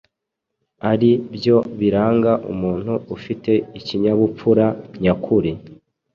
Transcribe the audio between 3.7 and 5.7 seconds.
ikinyabupfura nyakuri.